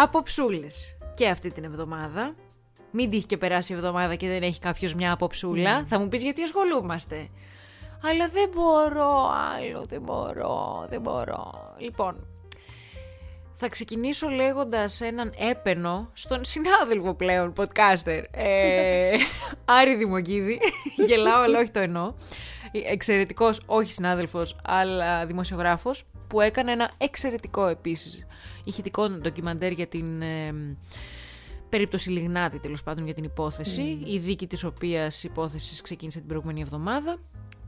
[0.00, 2.34] Απόψούλες και αυτή την εβδομάδα.
[2.90, 5.84] Μην τύχει και περάσει η εβδομάδα και δεν έχει κάποιος μια αποψούλα.
[5.84, 7.28] Θα μου πεις γιατί ασχολούμαστε.
[8.02, 11.74] Αλλά δεν μπορώ άλλο, δεν μπορώ, δεν μπορώ.
[11.78, 12.26] Λοιπόν,
[13.52, 19.16] θα ξεκινήσω λέγοντας έναν έπαινο στον συνάδελφο πλέον podcaster, ε,
[19.78, 20.60] Άρη Δημοκίδη.
[21.06, 22.14] Γελάω, αλλά όχι το εννοώ.
[22.72, 28.26] Εξαιρετικός, όχι συνάδελφος, αλλά δημοσιογράφος, που έκανε ένα εξαιρετικό επίσης
[28.64, 30.54] ηχητικό ντοκιμαντέρ για την ε,
[31.68, 36.60] περίπτωση Λιγνάδη, τέλος πάντων για την υπόθεση, η δίκη της οποίας υπόθεσης ξεκίνησε την προηγούμενη
[36.60, 37.18] εβδομάδα.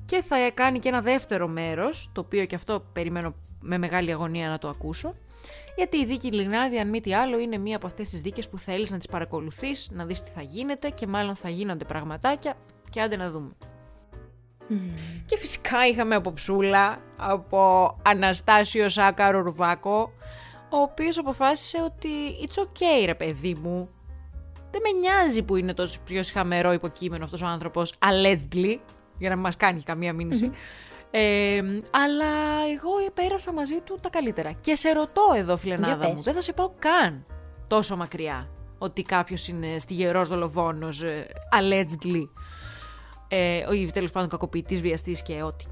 [0.05, 4.49] Και θα κάνει και ένα δεύτερο μέρος, το οποίο και αυτό περιμένω με μεγάλη αγωνία
[4.49, 5.15] να το ακούσω,
[5.77, 8.59] γιατί η δίκη Λιγνάδη, αν μη τι άλλο, είναι μία από αυτές τις δίκες που
[8.59, 12.55] θέλεις να τις παρακολουθείς, να δεις τι θα γίνεται και μάλλον θα γίνονται πραγματάκια
[12.91, 13.51] και άντε να δούμε.
[15.27, 20.13] Και φυσικά είχαμε από ψούλα, από Αναστάσιο Σάκαρο Ρουβάκο,
[20.71, 22.09] ο οποίος αποφάσισε ότι
[22.43, 23.89] it's okay ρε παιδί μου,
[24.71, 28.77] δεν με νοιάζει που είναι τόσο πιο χαμερό υποκείμενο αυτός ο άνθρωπος, allegedly,
[29.19, 30.15] για να μην μας κάνει καμία
[31.11, 32.27] ε, αλλά
[32.73, 34.53] εγώ πέρασα μαζί του τα καλύτερα.
[34.53, 37.27] Και σε ρωτώ εδώ, φιλενάδα μου, δεν θα σε πάω καν
[37.67, 41.27] τόσο μακριά ότι κάποιος είναι στιγερός δολοφόνος, ε,
[41.59, 42.29] allegedly,
[43.33, 45.65] ε, ή τέλος πάντων κακοποιητής, βιαστής και ό,τι.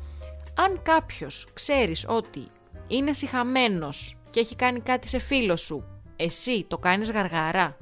[0.54, 2.46] Αν κάποιος ξέρεις ότι
[2.88, 5.84] είναι συχαμένος και έχει κάνει κάτι σε φίλο σου,
[6.16, 7.76] εσύ το κάνεις γαργαρά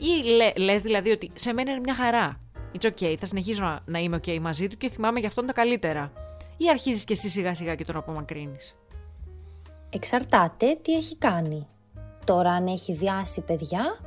[0.00, 2.40] ή λε, λες δηλαδή ότι σε μένα είναι μια χαρά,
[2.78, 6.12] it's okay, θα συνεχίζω να, είμαι ok μαζί του και θυμάμαι για αυτόν τα καλύτερα.
[6.56, 8.76] Ή αρχίζεις και εσύ σιγά σιγά και τον απομακρύνεις;
[9.90, 11.66] Εξαρτάται τι έχει κάνει.
[12.24, 13.98] Τώρα αν έχει βιάσει παιδιά,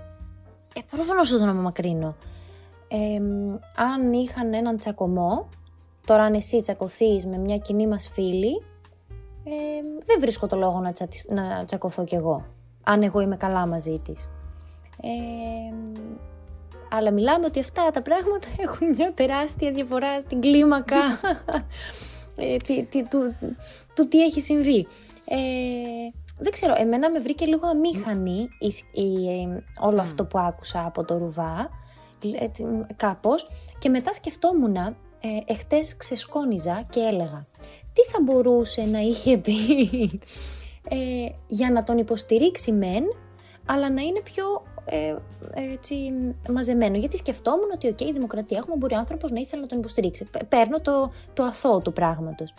[0.76, 2.16] ε, προφανώς θα τον απομακρύνω.
[2.96, 3.22] Ε,
[3.76, 5.50] αν είχαν έναν τσακωμό,
[6.06, 8.64] τώρα αν εσύ τσακωθείς με μια κοινή μας φίλη,
[9.44, 9.52] ε,
[10.06, 12.46] δεν βρίσκω το λόγο να, τσα, να τσακωθώ κι εγώ,
[12.84, 14.30] αν εγώ είμαι καλά μαζί της.
[15.02, 15.74] Ε,
[16.90, 20.98] αλλά μιλάμε ότι αυτά τα πράγματα έχουν μια τεράστια διαφορά στην κλίμακα
[22.36, 23.36] ε, τι, τι, του,
[23.96, 24.88] του, τι έχει συμβεί.
[25.26, 25.38] Ε,
[26.40, 28.50] δεν ξέρω, εμένα με βρήκε λίγο αμήχανη
[28.92, 29.48] η,
[29.80, 31.70] όλο αυτό που άκουσα από το Ρουβά,
[32.40, 33.48] έτσι, κάπως,
[33.80, 34.96] και μετά σκεφτόμουν, ε,
[35.46, 37.46] εχθές ξεσκόνιζα και έλεγα,
[37.94, 39.54] τι θα μπορούσε να είχε πει
[40.90, 40.98] ε,
[41.48, 43.04] για να τον υποστηρίξει μεν,
[43.66, 45.16] αλλά να είναι πιο ε,
[45.54, 45.96] έτσι,
[46.50, 46.98] μαζεμένο.
[46.98, 50.30] Γιατί σκεφτόμουν ότι, OK, η δημοκρατία έχουμε, μπορεί άνθρωπος να ήθελε να τον υποστηρίξει.
[50.50, 52.54] Παίρνω το, το αθώο του πράγματος.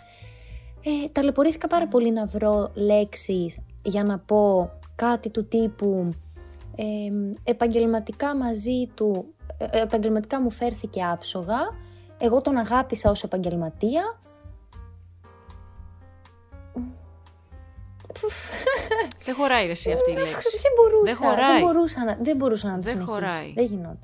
[0.84, 6.10] Ε, ταλαιπωρήθηκα πάρα πολύ να βρω λέξεις για να πω κάτι του τύπου
[6.76, 6.84] ε,
[7.44, 11.58] επαγγελματικά μαζί του, ε, επαγγελματικά μου φέρθηκε άψογα,
[12.18, 14.18] εγώ τον αγάπησα ως επαγγελματία,
[19.24, 20.58] Δεν χωράει εσύ αυτή η λέξη.
[20.62, 23.52] Δεν μπορούσα, δεν, δεν μπορούσα, να, δεν μπορούσα να το δεν Χωράει.
[23.54, 23.98] Δεν γινόταν.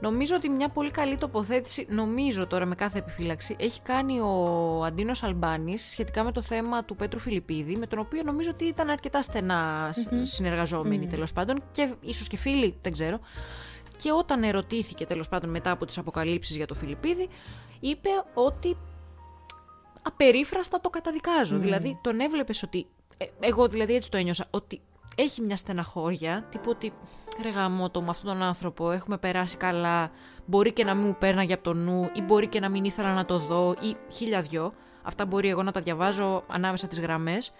[0.00, 5.22] Νομίζω ότι μια πολύ καλή τοποθέτηση, νομίζω τώρα με κάθε επιφύλαξη, έχει κάνει ο Αντίνος
[5.22, 9.22] Αλμπάνης σχετικά με το θέμα του Πέτρου Φιλιππίδη, με τον οποίο νομίζω ότι ήταν αρκετά
[9.22, 10.16] στενά mm-hmm.
[10.24, 11.10] συνεργαζόμενοι mm.
[11.10, 13.20] τέλος πάντων και ίσως και φίλοι, δεν ξέρω.
[13.98, 17.28] Και όταν ερωτήθηκε τέλος πάντων μετά από τις αποκαλύψεις για το Φιλιππίδη,
[17.80, 18.76] είπε ότι
[20.02, 21.56] απερίφραστα το καταδικάζω.
[21.56, 21.60] Mm.
[21.60, 22.86] Δηλαδή, τον έβλεπες ότι.
[23.16, 24.46] Ε, εγώ δηλαδή έτσι το ένιωσα.
[24.50, 24.80] Ότι
[25.14, 26.46] έχει μια στεναχώρια.
[26.50, 26.92] Τύπου ότι.
[27.42, 27.50] Ρε
[27.90, 30.10] το με αυτόν τον άνθρωπο έχουμε περάσει καλά.
[30.46, 33.14] Μπορεί και να μην μου πέρναγε από το νου, ή μπορεί και να μην ήθελα
[33.14, 34.72] να το δω, ή χίλια δυο.
[35.02, 37.52] Αυτά μπορεί εγώ να τα διαβάζω ανάμεσα τις γραμμές.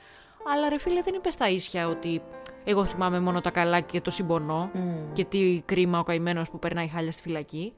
[0.46, 2.22] Αλλά ρε φίλε, δεν είπες στα ίσια ότι
[2.64, 4.78] εγώ θυμάμαι μόνο τα καλά και το συμπονώ mm.
[5.12, 7.72] και τι κρίμα ο καημένος που περνάει χάλια στη φυλακή.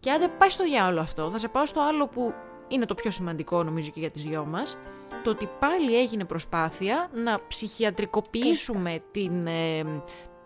[0.00, 2.34] Και αν δεν πάει στο διάολο αυτό, θα σε πάω στο άλλο που
[2.68, 4.78] είναι το πιο σημαντικό νομίζω και για τις δυο μας,
[5.22, 9.84] το ότι πάλι έγινε προσπάθεια να ψυχιατρικοποιήσουμε την, ε,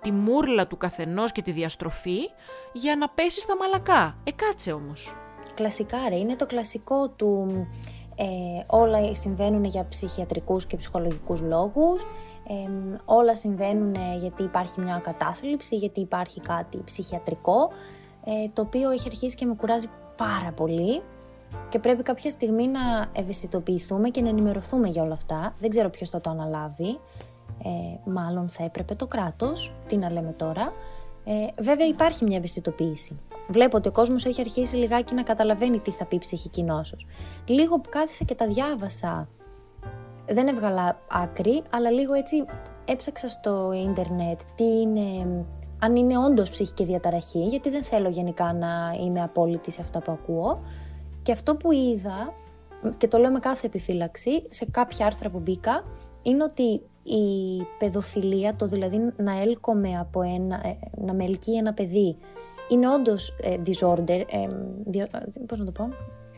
[0.00, 2.19] τη μούρλα του καθενός και τη διαστροφή
[2.72, 4.16] για να πέσει στα μαλακά.
[4.25, 5.15] Ε, κάτσε όμως.
[5.55, 7.66] Κλασικά ρε, είναι το κλασικό του
[8.16, 8.25] ε,
[8.66, 12.02] όλα συμβαίνουν για ψυχιατρικούς και ψυχολογικούς λόγους,
[12.49, 17.70] ε, όλα συμβαίνουν γιατί υπάρχει μια κατάθλιψη, γιατί υπάρχει κάτι ψυχιατρικό,
[18.25, 21.02] ε, το οποίο έχει αρχίσει και με κουράζει πάρα πολύ
[21.69, 22.81] και πρέπει κάποια στιγμή να
[23.12, 25.55] ευαισθητοποιηθούμε και να ενημερωθούμε για όλα αυτά.
[25.61, 26.99] Δεν ξέρω ποιος θα το αναλάβει.
[27.64, 30.72] Ε, μάλλον θα έπρεπε το κράτος, τι να λέμε τώρα.
[31.25, 33.19] Ε, βέβαια υπάρχει μια ευαισθητοποίηση.
[33.49, 37.06] Βλέπω ότι ο κόσμος έχει αρχίσει λιγάκι να καταλαβαίνει τι θα πει ψυχική νόσος.
[37.47, 39.29] Λίγο που κάθισα και τα διάβασα,
[40.26, 42.44] δεν έβγαλα άκρη, αλλά λίγο έτσι
[42.85, 45.26] έψαξα στο ίντερνετ τι είναι,
[45.79, 50.12] αν είναι όντως ψυχική διαταραχή, γιατί δεν θέλω γενικά να είμαι απόλυτη σε αυτά που
[50.12, 50.62] ακούω.
[51.23, 52.32] Και αυτό που είδα,
[52.97, 55.85] και το λέω με κάθε επιφύλαξη, σε κάποια άρθρα που μπήκα,
[56.23, 61.73] είναι ότι η παιδοφιλία, το δηλαδή να έλκομαι από ένα, ε, να με ελκύει ένα
[61.73, 62.17] παιδί,
[62.69, 64.49] είναι όντως ε, disorder, ε,
[64.85, 65.06] διο,
[65.47, 65.89] πώς να το πω,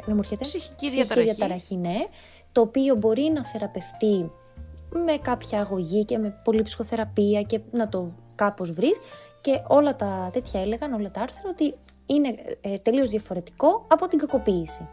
[0.04, 0.44] δεν μου έρχεται.
[0.44, 1.26] Ψυχική διαταραχή.
[1.26, 1.96] διαταραχή, ναι,
[2.52, 4.30] το οποίο μπορεί να θεραπευτεί
[4.90, 8.98] με κάποια αγωγή και με πολλή ψυχοθεραπεία και να το κάπως βρεις
[9.40, 11.74] και όλα τα τέτοια έλεγαν, όλα τα άρθρα ότι
[12.06, 14.88] είναι ε, τελείως διαφορετικό από την κακοποίηση.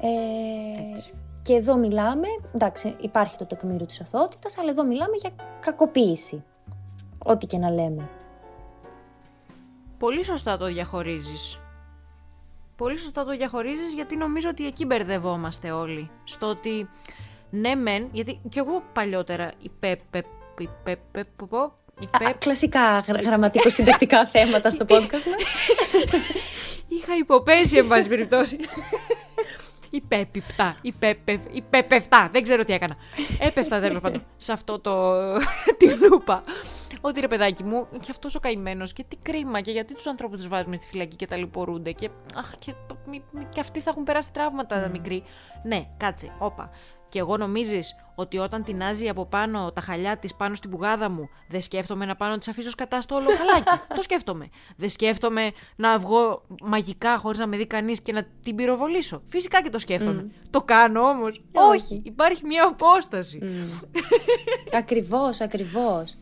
[0.00, 0.08] Ε,
[1.48, 5.30] και εδώ μιλάμε, εντάξει υπάρχει το τεκμήριο της αθωότητας, αλλά εδώ μιλάμε για
[5.60, 6.44] κακοποίηση,
[7.18, 8.08] ό,τι και να λέμε.
[9.98, 11.58] Πολύ σωστά το διαχωρίζεις.
[12.76, 16.10] Πολύ σωστά το διαχωρίζεις γιατί νομίζω ότι εκεί μπερδευόμαστε όλοι.
[16.24, 16.88] Στο ότι
[17.50, 20.24] ναι μεν, γιατί κι εγώ παλιότερα υπέπε,
[29.98, 30.56] υπέπε, υπέ...
[30.58, 31.52] Κλασικά γραμματικο-συντακτικά θέματα στο podcast μας.
[31.52, 31.52] Είχα υποπέσει, εν πάση περιπτώσει.
[31.52, 32.96] Υπέπιπτα, υπέπεφτα, δεν ξέρω τι έκανα.
[33.40, 35.14] Έπεφτα τέλο πάντων σε αυτό το.
[35.78, 36.42] τη λούπα.
[37.00, 40.36] Ότι ρε παιδάκι μου, και αυτός ο καημένος και τι κρίμα και γιατί τους ανθρώπους
[40.36, 42.74] τους βάζουμε στη φυλακή και ταλαιπωρούνται και, αχ, και,
[43.48, 44.90] και αυτοί θα έχουν περάσει τραύματα mm.
[44.90, 45.22] μικροί.
[45.62, 46.70] Ναι, κάτσε, όπα.
[47.08, 51.28] Και εγώ νομίζεις ότι όταν τεινάζει από πάνω τα χαλιά της πάνω στην πουγάδα μου,
[51.48, 53.82] δεν σκέφτομαι να πάνω της αφήσω κατά στο όλο χαλάκι.
[53.96, 54.48] το σκέφτομαι.
[54.76, 59.22] Δεν σκέφτομαι να βγω μαγικά χωρίς να με δει κανείς και να την πυροβολήσω.
[59.24, 60.30] Φυσικά και το σκέφτομαι.
[60.50, 61.42] Το κάνω όμως.
[61.52, 62.02] Όχι.
[62.04, 63.38] Υπάρχει μια απόσταση.
[63.42, 63.84] Mm.
[64.82, 66.16] ακριβώς, ακριβώς.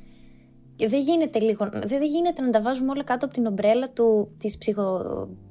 [0.79, 4.59] Δεν γίνεται, λίγο, δεν γίνεται να τα βάζουμε όλα κάτω από την ομπρέλα του, της
[4.59, 5.03] ψυχο,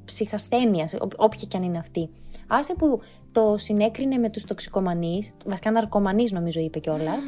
[0.06, 2.10] ψυχασθένειας, όποια κι αν είναι αυτή.
[2.48, 3.00] Άσε που
[3.32, 7.28] το συνέκρινε με τους τοξικομανείς, βασικά ναρκωμανείς νομίζω είπε κιόλας.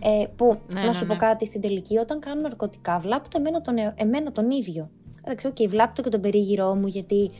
[0.00, 1.18] Ε, που, ναι, να ναι, σου πω ναι.
[1.18, 4.90] κάτι, στην τελική όταν κάνω ναρκωτικά βλάπτω εμένα τον, εμένα τον ίδιο.
[5.24, 7.30] Δεν ξέρω, okay, βλάπτω και τον περίγυρό μου γιατί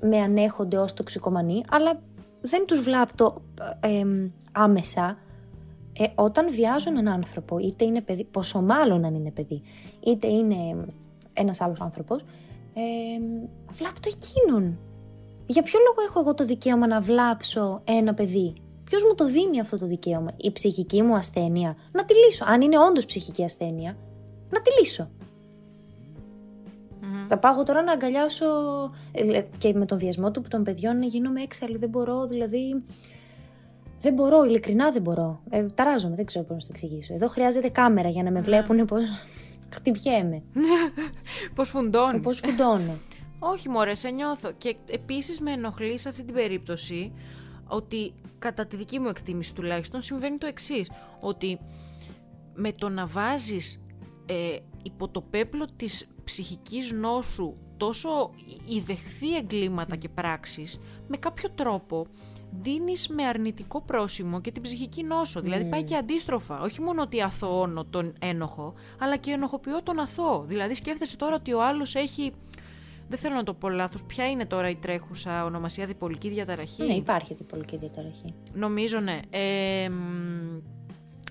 [0.00, 2.00] με ανέχονται ως τοξικομανοί, αλλά
[2.40, 3.42] δεν τους βλάπτω
[3.80, 4.02] ε,
[4.52, 5.18] άμεσα.
[5.98, 9.62] Ε, όταν βιάζω έναν άνθρωπο, είτε είναι παιδί, πόσο μάλλον αν είναι παιδί,
[10.06, 10.86] είτε είναι
[11.32, 12.22] ένας άλλος άνθρωπος,
[12.74, 12.82] ε,
[13.72, 14.78] βλάπτω εκείνον.
[15.46, 18.54] Για ποιο λόγο έχω εγώ το δικαίωμα να βλάψω ένα παιδί;
[18.84, 22.44] Ποιος μου το δίνει αυτό το δικαίωμα, η ψυχική μου ασθένεια; Να τη λύσω.
[22.48, 23.96] Αν είναι όντως ψυχική ασθένεια,
[24.50, 25.10] να τη λύσω.
[27.00, 27.26] Mm-hmm.
[27.28, 28.46] Θα πάω τώρα να αγκαλιάσω.
[29.12, 31.76] Ε, και με τον βιασμό του των παιδιών γίνομαι έξαλλη.
[31.76, 32.84] Δεν μπορώ, δηλαδή.
[34.00, 35.40] Δεν μπορώ, ειλικρινά δεν μπορώ.
[35.50, 37.14] Ε, ταράζομαι, δεν ξέρω πώς να το εξηγήσω.
[37.14, 39.02] Εδώ χρειάζεται κάμερα για να με βλέπουν πώς.
[39.74, 40.42] Χτυπιέμαι.
[41.54, 42.20] πώς φουντώνεις.
[42.20, 42.92] Πώς φουντώνω.
[43.38, 44.52] Όχι μωρέ, σε νιώθω.
[44.52, 47.12] Και επίσης με ενοχλεί σε αυτή την περίπτωση
[47.66, 50.90] ότι κατά τη δική μου εκτίμηση τουλάχιστον συμβαίνει το εξής.
[51.20, 51.58] Ότι
[52.54, 53.82] με το να βάζεις
[54.26, 58.30] ε, υπό το πέπλο της ψυχικής νόσου τόσο
[58.68, 62.06] ιδεχθεί εγκλήματα και πράξεις, με κάποιο τρόπο
[62.50, 65.40] δίνεις με αρνητικό πρόσημο και την ψυχική νόσο.
[65.40, 66.60] Δηλαδή πάει και αντίστροφα.
[66.60, 70.44] Όχι μόνο ότι αθωώνω τον ένοχο, αλλά και ενοχοποιώ τον αθώο.
[70.46, 72.32] Δηλαδή σκέφτεσαι τώρα ότι ο άλλος έχει
[73.08, 74.04] δεν θέλω να το πω λάθος.
[74.04, 78.34] Ποια είναι τώρα η τρέχουσα ονομασία διπολική διαταραχή; Ναι, υπάρχει διπολική διαταραχή.
[78.52, 79.20] Νομίζω ναι.
[79.30, 79.90] Ε,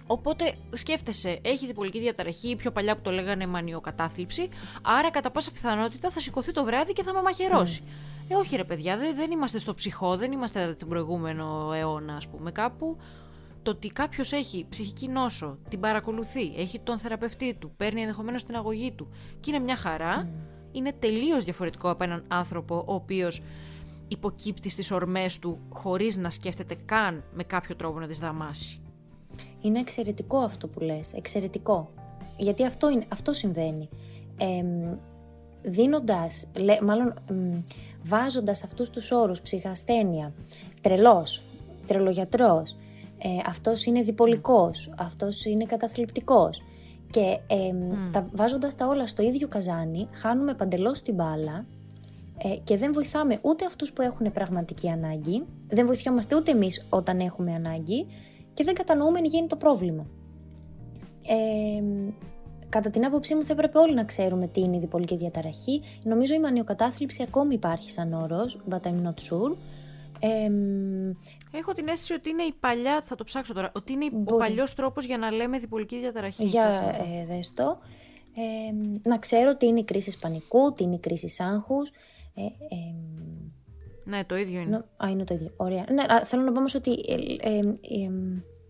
[0.08, 4.50] Οπότε σκέφτεσαι, έχει διπολική διαταραχή, πιο παλιά που το λέγανε μανιοκατάθλιψη,
[4.82, 7.84] άρα κατά πάσα πιθανότητα θα σηκωθεί το βράδυ και θα με μαχαιρώσει.
[7.86, 8.32] Mm.
[8.32, 12.28] Ε, όχι ρε παιδιά, δεν, δεν είμαστε στο ψυχό, δεν είμαστε τον προηγούμενο αιώνα, ας
[12.28, 12.52] πούμε.
[12.52, 12.98] Κάπου
[13.64, 18.56] το ότι κάποιος έχει ψυχική νόσο, την παρακολουθεί, έχει τον θεραπευτή του, παίρνει ενδεχομένως την
[18.56, 20.30] αγωγή του και είναι μια χαρά
[20.76, 23.42] είναι τελείως διαφορετικό από έναν άνθρωπο ο οποίος
[24.08, 28.80] υποκύπτει στις ορμές του χωρίς να σκέφτεται καν με κάποιο τρόπο να τις δαμάσει.
[29.62, 31.90] Είναι εξαιρετικό αυτό που λες, εξαιρετικό.
[32.38, 33.90] Γιατί αυτό, είναι, αυτό συμβαίνει.
[34.38, 34.64] Ε,
[35.62, 37.64] δίνοντας, λέ, μάλλον ε,
[38.04, 40.34] βάζοντας αυτούς τους όρους, ψυχασθένεια,
[40.82, 41.44] τρελός,
[41.86, 42.76] τρελογιατρός,
[43.18, 46.62] ε, αυτός είναι διπολικός, αυτός είναι καταθλιπτικός,
[47.10, 47.72] και ε,
[48.12, 51.66] τα, βάζοντας τα όλα στο ίδιο καζάνι, χάνουμε παντελώς την μπάλα
[52.38, 57.20] ε, και δεν βοηθάμε ούτε αυτούς που έχουν πραγματική ανάγκη, δεν βοηθιόμαστε ούτε εμείς όταν
[57.20, 58.06] έχουμε ανάγκη
[58.54, 60.06] και δεν κατανοούμε εν γίνει το πρόβλημα.
[61.28, 61.84] Ε,
[62.70, 65.82] κατά την άποψή μου θα έπρεπε όλοι να ξέρουμε τι είναι η διπολική διαταραχή.
[66.04, 69.56] Νομίζω η μανιοκατάθλιψη ακόμη υπάρχει σαν όρος, but I'm not sure.
[71.52, 74.36] Έχω την αίσθηση ότι είναι η παλιά, θα το ψάξω τώρα, ότι είναι μπορεί.
[74.36, 76.44] ο παλιός τρόπος για να λέμε διπολική διαταραχή.
[76.44, 77.78] Για ε, δες το.
[79.04, 81.90] να ξέρω τι είναι η κρίση πανικού, τι είναι η κρίση άγχους.
[82.34, 82.44] Ε,
[84.04, 84.76] ναι, το ίδιο είναι.
[84.76, 85.54] α, είναι το ίδιο.
[85.56, 85.86] Ωραία.
[85.92, 86.92] Ναι, θέλω να πω όμως ότι
[87.42, 87.60] ε,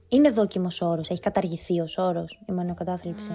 [0.07, 3.31] είναι δόκιμος όρος, έχει καταργηθεί ως όρος η μανιοκατάθλιψη.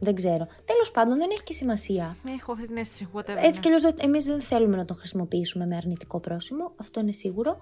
[0.00, 0.46] Δεν ξέρω.
[0.64, 2.16] Τέλος πάντων, δεν έχει και σημασία.
[2.38, 3.08] Έχω αυτή την αίσθηση.
[3.14, 6.72] Whatever, Έτσι κι αλλιώς εμείς δεν θέλουμε να τον χρησιμοποιήσουμε με αρνητικό πρόσημο.
[6.76, 7.58] Αυτό είναι σίγουρο.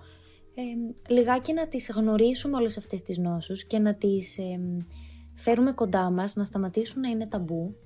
[0.55, 0.63] Ε,
[1.13, 4.39] λιγάκι να τις γνωρίσουμε όλες αυτές τις νόσους και να τις,
[5.37, 7.77] φέρουμε κοντά μας, να σταματήσουν να είναι ταμπού,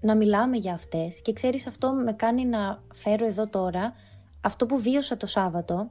[0.00, 3.92] να μιλάμε για αυτές και ξέρεις αυτό με κάνει να φέρω εδώ τώρα
[4.40, 5.90] αυτό που βίωσα το Σάββατο,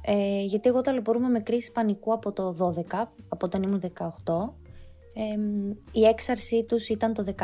[0.00, 4.54] ε, γιατί εγώ ταλαιπωρούμε με κρίση πανικού από το 12, από όταν ήμουν 18.
[5.18, 5.36] Ε,
[5.92, 7.42] η έξαρσή τους ήταν το 16,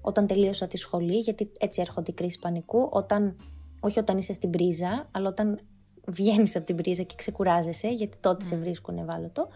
[0.00, 3.36] όταν τελείωσα τη σχολή, γιατί έτσι έρχονται οι κρίση πανικού, όταν,
[3.80, 5.60] όχι όταν είσαι στην πρίζα, αλλά όταν
[6.06, 9.48] βγαίνεις από την πρίζα και ξεκουράζεσαι, γιατί τότε σε βρίσκουν ευάλωτο.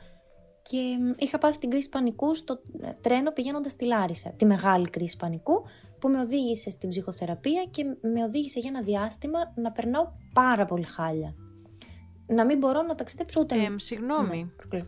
[0.62, 0.78] Και
[1.18, 4.30] είχα πάθει την κρίση πανικού στο ε, τρένο πηγαίνοντας στη Λάρισα.
[4.30, 5.64] Τη μεγάλη κρίση πανικού
[5.98, 10.84] που με οδήγησε στην ψυχοθεραπεία και με οδήγησε για ένα διάστημα να περνάω πάρα πολύ
[10.84, 11.34] χάλια.
[12.26, 13.54] Να μην μπορώ να ταξιδέψω ούτε.
[13.54, 14.52] Ε, συγγνώμη.
[14.72, 14.84] Ναι,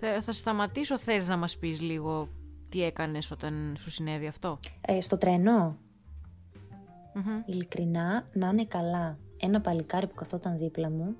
[0.00, 0.98] θα, θα σταματήσω.
[0.98, 2.28] Θες να μας πεις λίγο
[2.68, 5.78] τι έκανες όταν σου συνέβη αυτό; Ε, στο τρένο.
[7.46, 9.18] Ειλικρινά, να είναι καλά.
[9.40, 11.16] Ένα παλικάρι που καθόταν δίπλα μου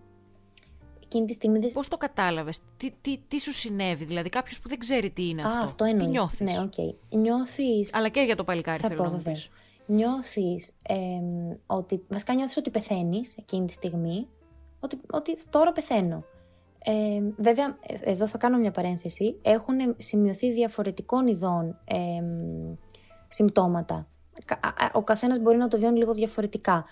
[1.10, 1.72] εκείνη τη στιγμή.
[1.72, 5.42] Πώς το κατάλαβες, τι, τι, τι σου συνέβη, Δηλαδή κάποιος που δεν ξέρει τι είναι
[5.42, 5.64] αυτό.
[5.64, 6.04] αυτό εννοείς.
[6.04, 6.72] Τι νιώθεις; Ναι, OK.
[6.76, 7.16] Okay.
[7.18, 7.88] Νιώθει.
[7.92, 9.34] Αλλά και για το παλικάρι θα θέλω πω, να βέβαια.
[9.86, 10.96] Νιώθεις ε,
[11.66, 12.04] ότι.
[12.08, 14.26] Βασικά νιώθεις ότι πεθαίνεις εκείνη τη στιγμή.
[14.80, 16.24] Ότι, ότι τώρα πεθαίνω.
[16.84, 19.38] Ε, βέβαια, εδώ θα κάνω μια παρένθεση.
[19.42, 21.96] Έχουν σημειωθεί διαφορετικών ειδών ε,
[23.28, 24.06] συμπτώματα.
[24.92, 26.84] Ο καθένας μπορεί να το βιώνει λίγο διαφορετικά.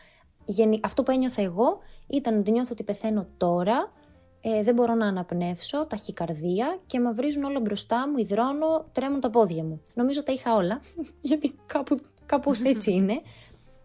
[0.83, 3.93] Αυτό που ένιωθα εγώ ήταν ότι νιώθω ότι πεθαίνω τώρα
[4.41, 9.31] ε, δεν μπορώ να αναπνεύσω, ταχυκαρδία και με βρίζουν όλα μπροστά μου, υδρώνω, τρέμουν τα
[9.31, 9.83] πόδια μου.
[9.95, 10.81] Νομίζω τα είχα όλα,
[11.21, 13.21] γιατί κάπου, κάπως έτσι είναι.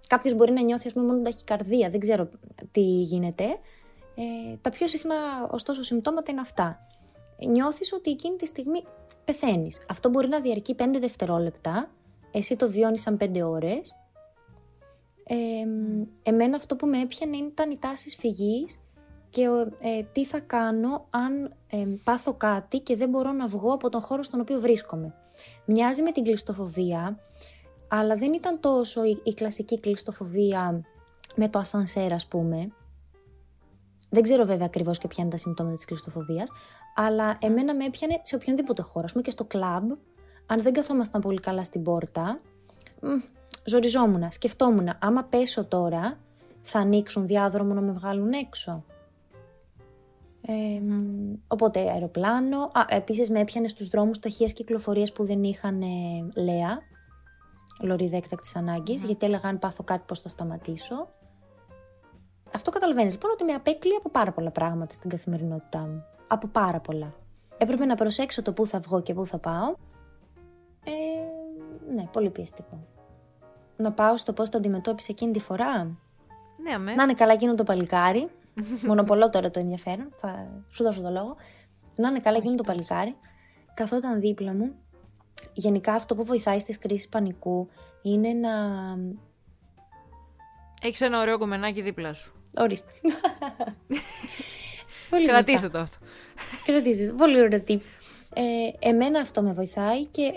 [0.07, 2.29] Κάποιος μπορεί να νιώθει, ας πούμε, μόνο ταχυκαρδία, δεν ξέρω
[2.72, 3.45] τι γίνεται.
[4.15, 5.15] Ε, τα πιο συχνά,
[5.51, 6.88] ωστόσο, συμπτώματα είναι αυτά.
[7.48, 8.84] Νιώθεις ότι εκείνη τη στιγμή
[9.25, 9.82] πεθαίνεις.
[9.89, 11.89] Αυτό μπορεί να διαρκεί 5 δευτερόλεπτα,
[12.32, 13.98] εσύ το βιώνεις σαν 5 ώρες.
[15.24, 15.36] Ε,
[16.24, 18.82] εμένα αυτό που με έπιανε ήταν οι τάσεις φυγής
[19.29, 19.41] και
[19.79, 24.01] ε, τι θα κάνω αν ε, πάθω κάτι και δεν μπορώ να βγω από τον
[24.01, 25.15] χώρο στον οποίο βρίσκομαι.
[25.65, 27.20] Μοιάζει με την κλειστοφοβία,
[27.88, 30.82] αλλά δεν ήταν τόσο η, η κλασική κλειστοφοβία
[31.36, 32.72] με το ασανσέρ ας πούμε.
[34.13, 36.51] Δεν ξέρω βέβαια ακριβώς και ποια είναι τα συμπτώματα της κλειστοφοβίας,
[36.96, 39.91] αλλά εμένα με έπιανε σε οποιονδήποτε χώρο, ας πούμε και στο κλαμπ,
[40.46, 42.39] αν δεν καθόμασταν πολύ καλά στην πόρτα,
[43.65, 46.17] ζοριζόμουν, σκεφτόμουν, άμα πέσω τώρα,
[46.62, 48.84] θα ανοίξουν διάδρομο να με βγάλουν έξω.
[50.41, 50.82] Ε,
[51.48, 52.58] οπότε αεροπλάνο.
[52.58, 56.79] Α, επίσης με έπιανε στους δρόμους ταχείας κυκλοφορίας που δεν είχαν ε, λέα,
[57.82, 61.08] λωρίδα έκτακτης ανάγκης, γιατί έλεγα αν πάθω κάτι πώς θα σταματήσω.
[62.55, 66.05] Αυτό καταλαβαίνεις λοιπόν ότι με απέκλει από πάρα πολλά πράγματα στην καθημερινότητά μου.
[66.27, 67.13] Από πάρα πολλά.
[67.57, 69.75] Έπρεπε να προσέξω το πού θα βγω και πού θα πάω.
[70.83, 70.91] Ε,
[71.93, 72.88] ναι, πολύ πιεστικό.
[73.77, 75.83] Να πάω στο πώς το αντιμετώπισε εκείνη τη φορά.
[76.63, 76.93] Ναι, αμέ.
[76.93, 78.29] Να είναι καλά εκείνο το παλικάρι
[78.88, 81.36] Μονοπολώ τώρα το ενδιαφέρον, θα σου δώσω το λόγο.
[81.95, 83.15] Να είναι καλά εκείνο το παλικάρι.
[83.74, 84.75] Καθόταν δίπλα μου.
[85.53, 87.67] Γενικά αυτό που βοηθάει στις κρίσεις πανικού
[88.01, 88.50] είναι να...
[90.84, 92.34] Έχεις ένα ωραίο κομμενάκι δίπλα σου.
[92.58, 92.92] Ορίστε.
[95.10, 95.98] Πολύ Κρατήστε το αυτό.
[96.66, 97.80] Κρατήστε Πολύ ωραίο tip.
[98.34, 100.32] Ε, εμένα αυτό με βοηθάει και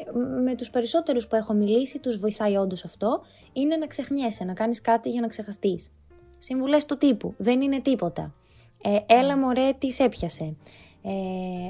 [0.44, 3.22] με τους περισσότερους που έχω μιλήσει τους βοηθάει όντως αυτό
[3.52, 5.92] είναι να ξεχνιέσαι, να κάνεις κάτι για να ξεχαστείς.
[6.38, 7.34] Συμβουλές του τύπου.
[7.36, 8.34] Δεν είναι τίποτα.
[8.82, 9.38] Ε, έλα mm.
[9.38, 10.56] μωρέ, τι έπιασε.
[11.02, 11.10] Ε,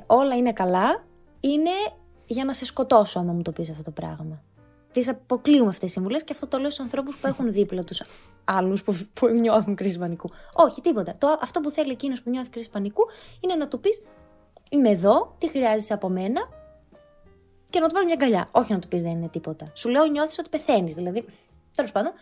[0.07, 1.05] όλα είναι καλά.
[1.41, 1.71] Είναι
[2.27, 4.43] για να σε σκοτώσω άμα μου το πεις αυτό το πράγμα.
[4.97, 8.03] Τις αποκλείουμε αυτές τις συμβουλές και αυτό το λέω στους ανθρώπους που έχουν δίπλα τους
[8.45, 10.31] άλλους που, που νιώθουν κρίση πανικού.
[10.53, 11.15] Όχι, τίποτα.
[11.19, 13.03] Το, αυτό που θέλει εκείνος που νιώθει κρίση πανικού
[13.41, 14.03] είναι να του πεις:
[14.71, 16.49] Είμαι εδώ, τι χρειάζεσαι από μένα
[17.71, 18.49] και να του πάρει μια αγκαλιά.
[18.53, 19.71] Όχι να του πεις: Δεν είναι τίποτα.
[19.75, 20.95] Σου λέω: Νιώθεις ότι πεθαίνεις.
[20.95, 21.25] Δηλαδή,
[21.75, 22.13] τέλος πάντων.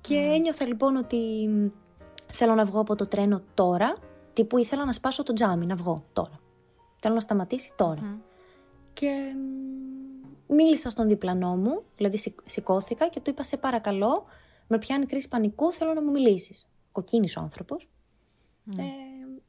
[0.00, 0.34] Και mm.
[0.34, 1.48] ένιωθα λοιπόν ότι
[2.32, 3.96] Θέλω να βγω από το τρένο τώρα,
[4.32, 6.40] τύπου ήθελα να σπάσω το τζάμι, να βγω τώρα.
[7.00, 8.20] Θέλω να σταματήσει τώρα.
[8.92, 9.34] Και
[10.54, 14.24] μίλησα στον διπλανό μου, δηλαδή σηκώθηκα και του είπα σε παρακαλώ,
[14.66, 16.68] με πιάνει κρίση πανικού, θέλω να μου μιλήσεις.
[16.92, 17.88] Κοκκίνησε ο άνθρωπος.
[18.76, 18.82] Ε,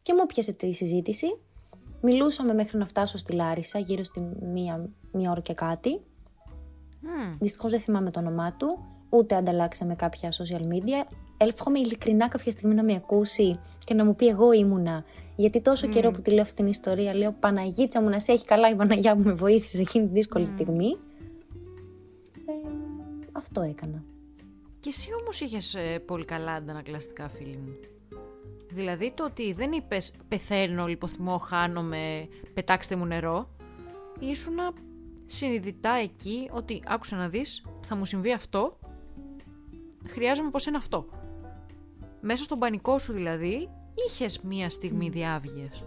[0.01, 1.38] και μου πιάσε τη συζήτηση.
[2.01, 6.01] Μιλούσαμε μέχρι να φτάσω στη Λάρισα, γύρω στη μία, μία ώρα και κάτι.
[7.03, 7.38] Mm.
[7.39, 8.79] Δυστυχώς δεν θυμάμαι το όνομά του,
[9.10, 11.05] ούτε ανταλλάξαμε κάποια social media
[11.48, 15.03] εύχομαι ειλικρινά κάποια στιγμή να με ακούσει και να μου πει εγώ ήμουνα.
[15.35, 18.45] Γιατί τόσο καιρό που τη λέω αυτή την ιστορία, λέω Παναγίτσα μου να σε έχει
[18.45, 20.97] καλά η Παναγιά που με βοήθησε σε εκείνη τη δύσκολη στιγμή.
[22.45, 22.51] Ε,
[23.31, 24.03] αυτό έκανα.
[24.79, 27.73] Και εσύ όμως είχες ε, πολύ καλά αντανακλαστικά φίλοι μου.
[28.69, 33.49] Δηλαδή το ότι δεν είπες πεθαίνω, λιποθυμώ, χάνομαι, πετάξτε μου νερό.
[34.19, 34.55] Ήσουν
[35.25, 38.79] συνειδητά εκεί ότι άκουσα να δεις, θα μου συμβεί αυτό,
[40.07, 41.05] χρειάζομαι πως είναι αυτό
[42.25, 43.69] μέσα στον πανικό σου δηλαδή,
[44.07, 45.83] είχες μία στιγμή διάβγειας.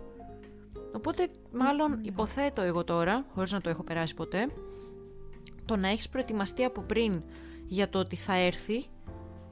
[0.94, 4.48] Οπότε, μάλλον υποθέτω εγώ τώρα, χωρίς να το έχω περάσει ποτέ,
[5.64, 7.22] το να έχεις προετοιμαστεί από πριν
[7.66, 8.84] για το ότι θα έρθει,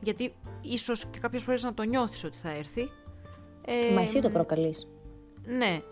[0.00, 2.88] γιατί ίσως και κάποιες φορές να το νιώθεις ότι θα έρθει.
[3.94, 4.86] Μα εσύ το προκαλείς.
[5.44, 5.82] Ναι.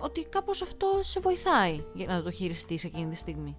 [0.00, 3.56] Ότι κάπως αυτό σε βοηθάει για να το χειριστείς εκείνη τη στιγμή.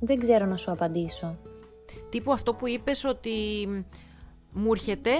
[0.00, 1.38] δεν ξέρω να σου απαντήσω.
[2.10, 3.30] Τύπου αυτό που είπες ότι
[4.52, 5.10] μου έρχεται,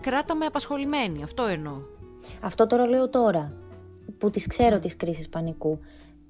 [0.00, 1.22] κράτα με απασχολημένη.
[1.22, 1.80] Αυτό εννοώ.
[2.42, 3.52] Αυτό τώρα λέω τώρα,
[4.18, 5.78] που τις ξέρω τις κρίσεις πανικού.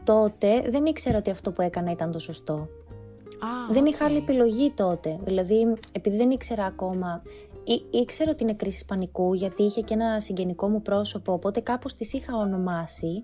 [0.05, 2.55] Τότε δεν ήξερα ότι αυτό που έκανα ήταν το σωστό.
[2.55, 3.89] Α, δεν οκ.
[3.89, 5.19] είχα άλλη επιλογή τότε.
[5.25, 7.23] Δηλαδή, επειδή δεν ήξερα ακόμα.
[7.65, 11.95] Ή, ήξερα ότι είναι κρίση πανικού, γιατί είχε και ένα συγγενικό μου πρόσωπο, οπότε κάπως
[11.95, 13.23] τις είχα ονομάσει.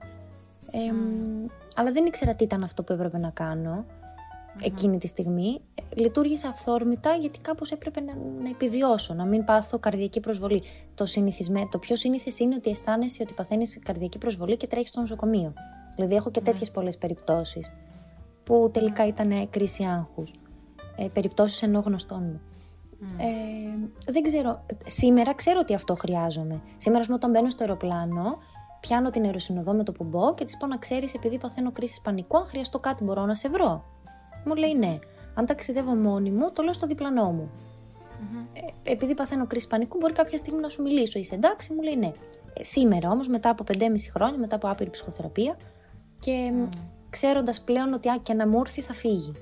[0.71, 1.47] Εμ,
[1.77, 3.85] Αλλά δεν ήξερα τι ήταν αυτό που έπρεπε να κάνω
[4.61, 5.61] εκείνη τη στιγμή.
[5.75, 10.63] Ε, Λειτούργησα αυθόρμητα γιατί κάπως έπρεπε να, να επιβιώσω, να μην πάθω καρδιακή προσβολή.
[10.95, 15.01] Το, συνηθισμέ, το πιο σύνηθες είναι ότι αισθάνεσαι ότι παθαίνεις καρδιακή προσβολή και τρέχεις στο
[15.01, 15.53] νοσοκομείο.
[15.95, 17.73] Δηλαδή έχω και τέτοιες πολλές περιπτώσεις
[18.45, 20.33] που τελικά ήταν κρίση άγχους.
[20.97, 22.41] Ε, περιπτώσεις ενώ γνωστών μου.
[23.17, 24.65] Ε, δεν ξέρω.
[24.87, 26.61] Σήμερα ξέρω ότι αυτό χρειάζομαι.
[26.77, 28.39] Σήμερα, ας πούμε, όταν μπαίνω στο αεροπλάνο,
[28.81, 32.01] πιάνω την αεροσυνοδό με το που μπω και της πω να ξέρεις, επειδή παθαίνω κρίση
[32.03, 33.85] πανικού, αν χρειαστώ κάτι μπορώ να σε βρω.
[34.45, 34.99] Μου λέει ναι.
[35.35, 37.51] Αν ταξιδεύω μόνη μου, το λέω στο διπλανό μου.
[38.53, 41.19] Ε, επειδή παθαίνω κρίση πανικού, μπορεί κάποια στιγμή να σου μιλήσω.
[41.19, 42.13] Είσαι εντάξει, μου λέει ναι.
[42.55, 45.57] Ε, σήμερα όμως, μετά από 5,5 χρόνια, μετά από άπειρη ψυχοθεραπεία
[46.19, 46.69] και mm.
[47.11, 49.33] ξέροντας πλέον ότι α, και να μου έρθει θα φύγει.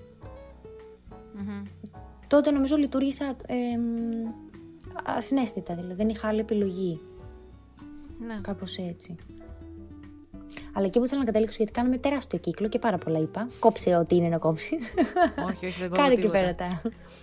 [2.26, 3.56] Τότε νομίζω λειτουργήσα ε,
[5.04, 7.00] ασυναίσθητα, δηλαδή δεν είχα άλλη επιλογή.
[8.26, 8.38] Ναι.
[8.42, 9.16] Κάπως έτσι.
[10.74, 13.48] Αλλά εκεί που θέλω να καταλήξω, γιατί κάναμε τεράστιο κύκλο και πάρα πολλά είπα.
[13.58, 14.92] Κόψε ό,τι είναι να κόψεις.
[15.48, 16.38] όχι, όχι, δεν κόβω Κάνε εκεί τίποτα.
[16.40, 16.82] πέρα τα.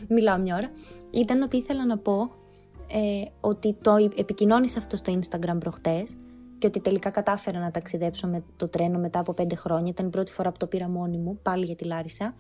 [0.10, 0.72] Μιλάω μια ώρα.
[1.12, 2.32] Ήταν ότι ήθελα να πω
[2.88, 6.18] ε, ότι το επικοινώνησα αυτό στο Instagram προχτές
[6.58, 9.88] και ότι τελικά κατάφερα να ταξιδέψω με το τρένο μετά από πέντε χρόνια.
[9.90, 12.36] Ήταν η πρώτη φορά που το πήρα μόνη μου, πάλι για τη Λάρισα.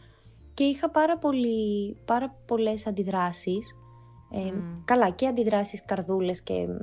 [0.53, 3.75] Και είχα πάρα, πολύ, πάρα πολλές αντιδράσεις.
[4.31, 4.51] Ε,
[4.85, 6.75] Καλά, και αντιδράσεις καρδούλες και μ,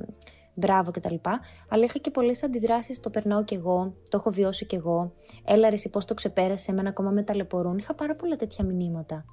[0.55, 1.39] μπράβο και τα λοιπά,
[1.69, 5.13] αλλά είχα και πολλές αντιδράσεις, το περνάω κι εγώ, το έχω βιώσει κι εγώ,
[5.43, 9.25] έλα ρε εσύ πώς το ξεπέρασε, εμένα ακόμα με ταλαιπωρούν, είχα πάρα πολλά τέτοια μηνύματα.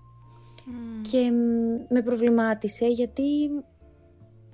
[1.10, 3.48] Και μ, με προβλημάτισε γιατί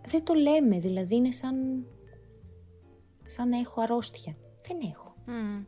[0.08, 1.84] δεν το λέμε, δηλαδή είναι σαν,
[3.24, 4.36] σαν να έχω αρρώστια.
[4.68, 5.14] Δεν έχω.
[5.26, 5.64] Μμμ.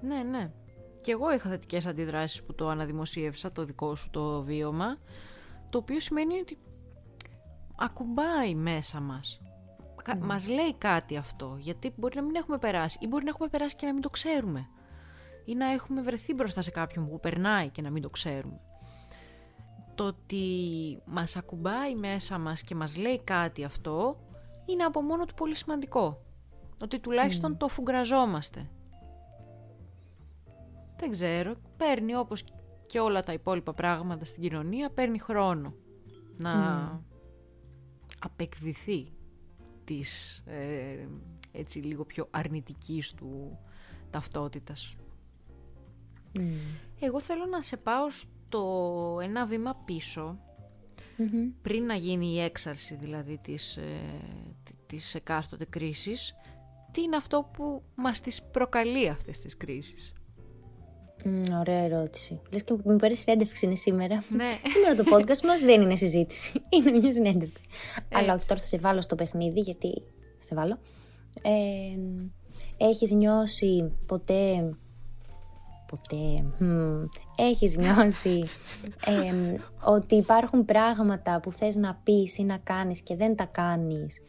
[0.00, 0.52] Ναι, ναι.
[1.00, 4.98] Και εγώ είχα θετικές αντιδράσεις που το αναδημοσίευσα, το δικό σου το βίωμα,
[5.70, 6.58] το οποίο σημαίνει ότι
[7.76, 9.40] ακουμπάει μέσα μας.
[10.02, 13.48] Κα- Μας λέει κάτι αυτό, γιατί μπορεί να μην έχουμε περάσει ή μπορεί να έχουμε
[13.48, 14.68] περάσει και να μην το ξέρουμε.
[15.44, 18.60] Ή να έχουμε βρεθεί μπροστά σε κάποιον που περνάει και να μην το ξέρουμε.
[19.94, 20.44] Το ότι
[21.04, 24.16] μας ακουμπάει μέσα μας και μας λέει κάτι αυτό,
[24.66, 26.22] είναι από μόνο του πολύ σημαντικό.
[26.82, 28.70] Ότι τουλάχιστον το φουγκραζόμαστε.
[30.96, 32.44] Δεν ξέρω, παίρνει όπως
[32.86, 35.74] και όλα τα υπόλοιπα πράγματα στην κοινωνία, παίρνει χρόνο
[36.36, 36.52] να
[38.24, 39.12] απεκδηθεί
[39.84, 41.08] της ε,
[41.52, 43.58] έτσι λίγο πιο αρνητικής του
[44.10, 44.94] ταυτότητας.
[47.00, 50.38] Εγώ θέλω να σε πάω στο ένα βήμα πίσω,
[51.62, 54.00] πριν να γίνει η έξαρση δηλαδή της, ε,
[54.64, 56.34] τη- της εκάστοτε κρίσης,
[56.92, 60.12] τι είναι αυτό που μας τις προκαλεί αυτές τις κρίσεις;
[61.24, 62.40] Μμ, ωραία ερώτηση.
[62.50, 64.24] Λες και μου παίρνεις συνέντευξη είναι σήμερα.
[64.28, 64.58] Ναι.
[64.64, 66.52] σήμερα το podcast μας δεν είναι συζήτηση.
[66.76, 67.62] Είναι μια συνέντευξη.
[68.12, 70.02] Αλλά όχι, τώρα θα σε βάλω στο παιχνίδι, γιατί
[70.38, 70.78] θα σε βάλω.
[71.42, 71.98] Ε,
[72.76, 74.74] έχεις νιώσει ποτέ...
[75.86, 76.44] Ποτέ...
[76.58, 77.04] μμ,
[77.36, 78.44] έχεις νιώσει
[79.06, 84.20] ε, ότι υπάρχουν πράγματα που θες να πεις ή να κάνεις και δεν τα κάνεις;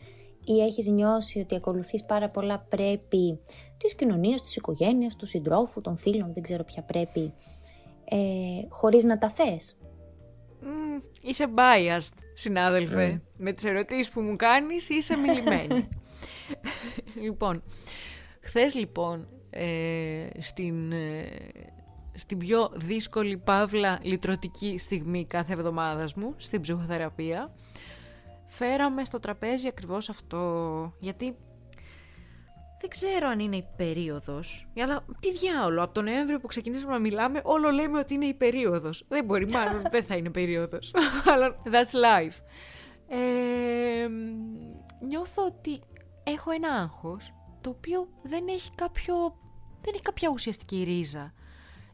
[0.46, 3.40] Ή έχεις νιώσει ότι ακολουθείς πάρα πολλά πρέπει
[3.78, 7.34] της κοινωνίας, της οικογένειας, του συντρόφου, των φίλων, δεν ξέρω ποια πρέπει,
[8.06, 8.18] ε,
[8.70, 9.80] χωρίς να τα θες;
[10.62, 13.22] Μμ, είσαι biased, συνάδελφε.
[13.38, 15.90] Με τις ερωτήσεις που μου κάνεις είσαι μιλημένη.
[17.24, 17.64] λοιπόν,
[18.42, 21.26] χθες λοιπόν, ε, στην, ε,
[22.16, 27.54] στην πιο δύσκολη παύλα λυτρωτική στιγμή κάθε εβδομάδας μου, στην ψυχοθεραπεία,
[28.56, 31.36] φέραμε στο τραπέζι ακριβώς αυτό, γιατί
[32.80, 37.00] δεν ξέρω αν είναι η περίοδος, αλλά τι διάολο, από τον Νοέμβριο που ξεκινήσαμε να
[37.00, 39.06] μιλάμε, όλο λέμε ότι είναι η περίοδος.
[39.08, 40.94] Δεν μπορεί, μάλλον δεν θα είναι περίοδος,
[41.32, 42.40] αλλά that's life.
[43.08, 44.08] Ε,
[45.08, 45.82] νιώθω ότι
[46.24, 49.16] έχω ένα άγχος, το οποίο δεν έχει κάποιο,
[49.82, 51.34] δεν έχει κάποια ουσιαστική ρίζα.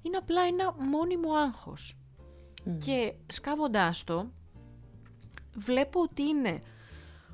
[0.02, 1.96] Είναι απλά ένα μόνιμο άγχος.
[2.78, 4.32] Και σκάβοντάς το,
[5.56, 6.62] βλέπω ότι είναι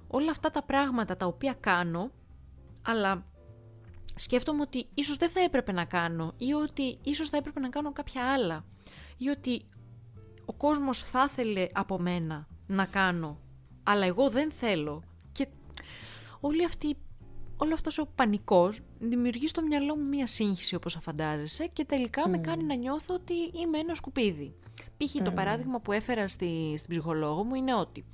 [0.07, 2.11] όλα αυτά τα πράγματα τα οποία κάνω
[2.81, 3.25] αλλά
[4.15, 7.91] σκέφτομαι ότι ίσως δεν θα έπρεπε να κάνω ή ότι ίσως θα έπρεπε να κάνω
[7.91, 8.65] κάποια άλλα
[9.17, 9.65] ή ότι
[10.45, 13.39] ο κόσμος θα ήθελε από μένα να κάνω,
[13.83, 15.03] αλλά εγώ δεν θέλω.
[15.31, 15.47] Και
[16.39, 16.97] όλη αυτή,
[17.57, 22.29] όλο αυτός ο πανικός δημιουργεί στο μυαλό μου μία σύγχυση όπως θα φαντάζεσαι και τελικά
[22.29, 24.55] με κάνει να νιώθω ότι είμαι ένα σκουπίδι.
[24.97, 25.23] Π.χ.
[25.23, 28.05] το παράδειγμα που έφερα στη, στην ψυχολόγο μου είναι ότι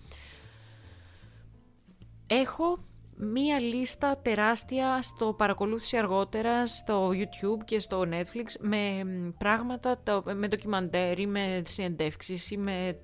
[2.27, 2.84] έχω
[3.15, 9.06] μία λίστα τεράστια στο παρακολούθηση αργότερα στο YouTube και στο Netflix με
[9.38, 9.99] πράγματα,
[10.36, 12.97] με ντοκιμαντέρι, με συνεντεύξεις ή με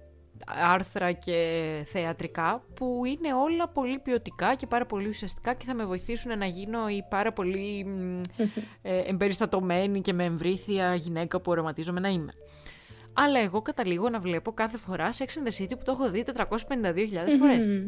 [0.46, 1.38] άρθρα και
[1.88, 6.46] θεατρικά που είναι όλα πολύ ποιοτικά και πάρα πολύ ουσιαστικά και θα με βοηθήσουν να
[6.46, 7.86] γίνω η πάρα πολύ
[8.82, 12.34] ε, εμπεριστατωμένη και με εμβρήθεια γυναίκα που οραματίζομαι να είμαι.
[13.14, 16.26] Αλλά εγώ καταλήγω να βλέπω κάθε φορά Sex and the City που το έχω δει
[16.36, 16.48] 452.000
[17.40, 17.88] φορές.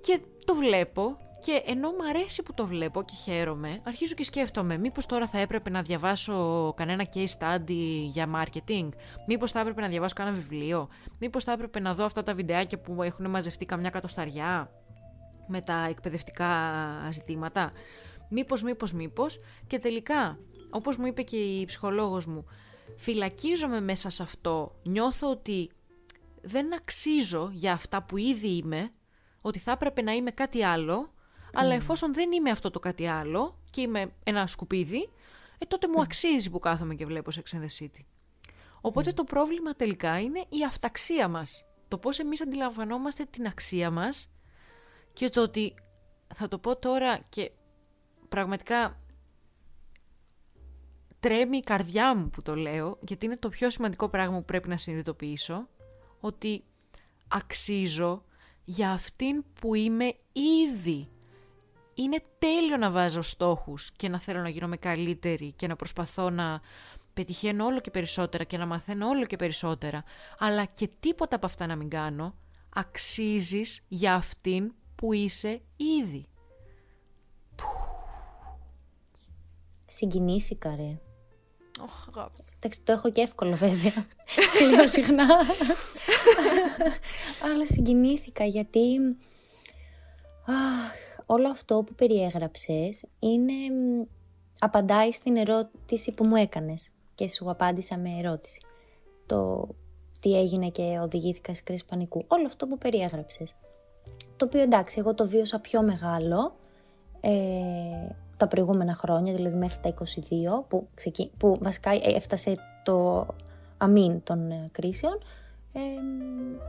[0.00, 4.78] Και το βλέπω και ενώ μου αρέσει που το βλέπω και χαίρομαι, αρχίζω και σκέφτομαι
[4.78, 8.88] μήπως τώρα θα έπρεπε να διαβάσω κανένα case study για marketing,
[9.26, 12.78] μήπως θα έπρεπε να διαβάσω κανένα βιβλίο, μήπως θα έπρεπε να δω αυτά τα βιντεάκια
[12.78, 14.70] που έχουν μαζευτεί καμιά κατοσταριά
[15.46, 16.48] με τα εκπαιδευτικά
[17.12, 17.70] ζητήματα;
[18.28, 20.38] Μήπως, μήπως, μήπως; Και τελικά,
[20.70, 22.44] όπως μου είπε και η ψυχολόγος μου,
[22.98, 25.70] φυλακίζομαι μέσα σε αυτό, νιώθω ότι
[26.42, 28.90] δεν αξίζω για αυτά που ήδη είμαι,
[29.40, 31.14] ότι θα έπρεπε να είμαι κάτι άλλο,
[31.56, 35.08] αλλά εφόσον δεν είμαι αυτό το κάτι άλλο και είμαι ένα σκουπίδι,
[35.58, 38.04] ε, τότε μου αξίζει που κάθομαι και βλέπω Sex and the City.
[38.80, 41.64] Οπότε το πρόβλημα τελικά είναι η αυταξία μας.
[41.88, 44.30] Το πώς εμείς αντιλαμβανόμαστε την αξία μας
[45.12, 45.74] και το ότι,
[46.34, 47.50] θα το πω τώρα και
[48.28, 49.00] πραγματικά
[51.20, 54.68] τρέμει η καρδιά μου που το λέω, γιατί είναι το πιο σημαντικό πράγμα που πρέπει
[54.68, 55.68] να συνειδητοποιήσω,
[56.20, 56.64] ότι
[57.28, 58.24] αξίζω
[58.64, 61.08] για αυτήν που είμαι ήδη.
[61.98, 66.60] Είναι τέλειο να βάζω στόχους και να θέλω να γίνομαι καλύτερη και να προσπαθώ να
[67.14, 70.04] πετυχαίνω όλο και περισσότερα και να μαθαίνω όλο και περισσότερα.
[70.38, 72.34] Αλλά και τίποτα από αυτά να μην κάνω,
[72.74, 76.26] αξίζεις για αυτήν που είσαι ήδη.
[79.86, 81.00] Συγκινήθηκα ρε.
[81.78, 84.06] Oh, Εντάξει, το έχω και εύκολο βέβαια.
[84.70, 85.24] Λέω συχνά.
[87.52, 88.98] Αλλά συγκινήθηκα γιατί
[90.46, 93.52] αχ, όλο αυτό που περιέγραψες είναι
[94.58, 98.60] απαντάει στην ερώτηση που μου έκανες και σου απάντησα με ερώτηση.
[99.26, 99.68] Το
[100.20, 102.24] τι έγινε και οδηγήθηκα σε κρίση πανικού.
[102.26, 103.54] Όλο αυτό που περιέγραψες.
[104.36, 106.56] Το οποίο εντάξει, εγώ το βίωσα πιο μεγάλο.
[107.20, 107.30] Ε,
[108.36, 109.94] τα προηγούμενα χρόνια, δηλαδή μέχρι τα
[110.60, 111.30] 22, που, ξεκι...
[111.38, 113.26] που βασικά έφτασε το
[113.76, 115.18] αμήν των ε, κρίσεων
[115.72, 115.80] ε,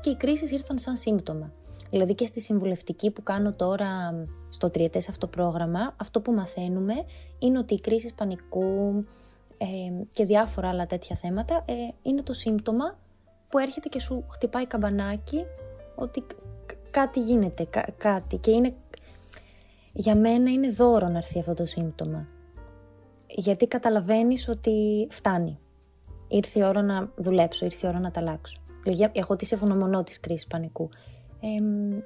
[0.02, 1.52] και οι κρίσεις ήρθαν σαν σύμπτωμα.
[1.89, 3.88] Δηλαδή και στη συμβουλευτική που κάνω τώρα
[4.50, 6.93] στο τριετές αυτό πρόγραμμα, αυτό που μαθαίνουμε
[7.39, 9.06] είναι ότι οι κρίσεις πανικού
[9.58, 9.65] ε,
[10.13, 12.97] και διάφορα άλλα τέτοια θέματα ε, είναι το σύμπτωμα
[13.50, 15.45] που έρχεται και σου χτυπάει καμπανάκι
[15.95, 16.26] ότι
[16.91, 18.76] κάτι γίνεται, κάτι και είναι
[19.93, 22.28] για μένα είναι δώρο να έρθει αυτό το σύμπτωμα.
[23.28, 25.60] Γιατί καταλαβαίνεις ότι φτάνει.
[26.28, 28.62] Ήρθε η ώρα να δουλέψω, ήρθε η ώρα να τα αλλάξω.
[28.84, 30.89] Δηλαδή, έχω τη ευγνωμονώ τη κρίση πανικού.
[31.41, 31.47] Ε,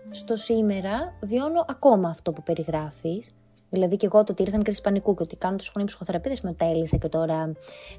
[0.09, 3.33] στο σήμερα βιώνω ακόμα αυτό που περιγράφεις.
[3.69, 6.53] Δηλαδή και εγώ το ότι ήρθαν κρίση πανικού και ότι κάνω τους χρόνο ψυχοθεραπείας με
[6.53, 7.51] τέλεισα και τώρα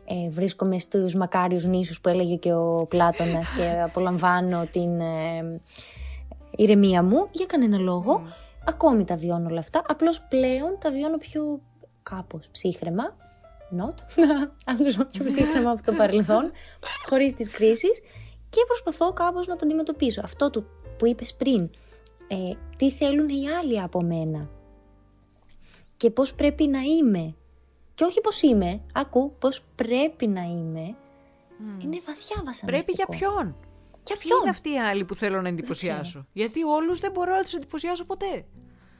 [0.05, 5.61] ε, βρίσκομαι στους μακάριους νήσους που έλεγε και ο Πλάτωνας και απολαμβάνω την ε,
[6.57, 8.23] ηρεμία μου για κανένα λόγο.
[8.65, 11.61] Ακόμη τα βιώνω όλα αυτά, απλώς πλέον τα βιώνω πιο
[12.03, 13.17] κάπως ψύχρεμα,
[13.79, 13.95] not,
[14.65, 16.51] αλλά πιο ψύχρεμα από το παρελθόν,
[17.09, 18.01] χωρίς τις κρίσεις
[18.49, 20.21] και προσπαθώ κάπως να το αντιμετωπίσω.
[20.25, 20.67] Αυτό του
[21.03, 21.71] που είπες πριν,
[22.29, 22.37] ε,
[22.77, 24.51] τι θέλουν οι άλλοι από μένα
[25.97, 27.35] και πώς πρέπει να είμαι.
[27.95, 30.97] Και όχι πώς είμαι, ακού, πώς πρέπει να είμαι,
[31.79, 32.67] είναι βαθιά βασανιστικό.
[32.67, 33.57] Πρέπει για ποιον;
[34.07, 34.39] Για ποιον.
[34.41, 38.05] είναι αυτοί οι άλλοι που θέλω να εντυπωσιάσω; Γιατί όλους δεν μπορώ να τους εντυπωσιάσω
[38.05, 38.45] ποτέ.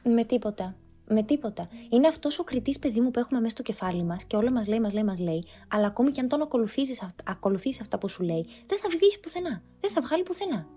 [0.03, 0.75] Με τίποτα.
[1.07, 1.69] Με τίποτα.
[1.89, 4.67] Είναι αυτός ο κριτής παιδί μου που έχουμε μέσα στο κεφάλι μας και όλα μας
[4.67, 5.45] λέει, μας λέει, μας λέει.
[5.67, 9.63] Αλλά ακόμη και αν τον ακολουθήσεις αυτά που σου λέει, δεν θα βγεις πουθενά.
[9.79, 10.67] Δεν θα βγάλει πουθενά.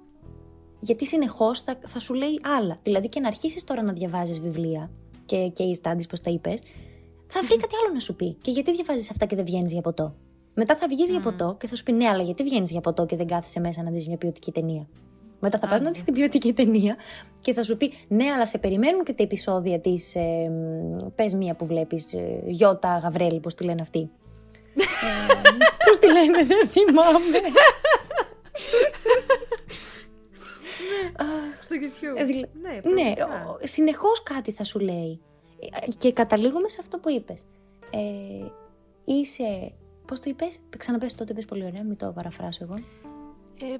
[0.80, 2.76] Γιατί συνεχώς θα, θα σου λέει άλλα.
[2.82, 4.90] Δηλαδή και να αρχίσεις τώρα να διαβάζεις βιβλία
[5.24, 6.62] και, και οι studies, πώς τα είπες,
[7.26, 8.36] θα βρει κάτι άλλο να σου πει.
[8.42, 10.14] Και γιατί διαβάζεις αυτά και δεν βγαίνεις για ποτό.
[10.54, 13.06] Μετά θα βγεις για ποτό και θα σου πει ναι, αλλά γιατί βγαίνεις για ποτό
[13.06, 14.88] και δεν κάθεσαι μέσα να δεις μια ποιοτική ταινία.
[15.40, 16.96] Μετά θα πας να δεις την ποιοτική ταινία
[17.40, 20.14] και θα σου πει ναι, αλλά σε περιμένουν και τα επεισόδια της.
[20.14, 20.50] Ε,
[21.14, 24.10] Πες μία που βλέπεις, ε, Γιώτα Γαβρέλη, πώς τη λένε αυτή.
[24.74, 24.82] ε,
[25.86, 27.40] πώς τη λένε, δεν θυμάμαι.
[31.62, 32.16] Στο YouTube.
[32.16, 32.24] Ε,
[32.88, 33.12] ναι,
[33.62, 35.20] συνεχώς κάτι θα σου λέει.
[35.60, 37.46] Ε, Και καταλήγουμε σε αυτό που είπες.
[37.90, 38.50] Ε,
[39.04, 39.72] είσαι,
[40.06, 42.74] πώς το είπες, ξαναπες το, το είπες πολύ ωραία, μην το παραφράσω εγώ.
[43.60, 43.76] Ε,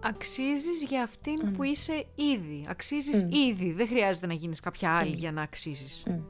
[0.00, 2.64] αξίζεις για αυτήν που είσαι ήδη.
[2.68, 3.72] Αξίζεις ήδη.
[3.72, 6.02] Δεν χρειάζεται να γίνεις κάποια άλλη για να αξίζεις.
[6.06, 6.20] Μμ.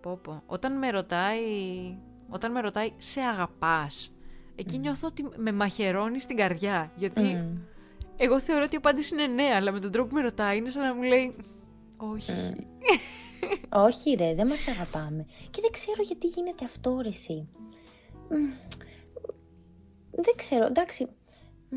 [0.00, 0.42] Πω, πω.
[0.46, 1.38] Όταν με ρωτάει,
[2.28, 4.12] όταν με ρωτάει σε αγαπάς,
[4.56, 6.92] εκεί νιώθω ότι με μαχαιρώνει στην καρδιά.
[6.96, 7.56] Γιατί Μμ.
[8.16, 10.70] εγώ θεωρώ ότι η απάντηση είναι ναι, αλλά με τον τρόπο που με ρωτάει είναι
[10.70, 11.36] σαν να μου λέει
[11.96, 12.32] όχι.
[13.86, 15.26] Όχι ρε, δεν μας αγαπάμε.
[15.50, 17.48] Και δεν ξέρω γιατί γίνεται αυτό ρε εσύ.
[18.28, 18.50] Μμ,
[20.10, 21.04] Δεν ξέρω, εντάξει.
[21.68, 21.76] Μ,